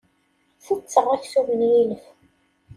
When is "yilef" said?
1.71-2.05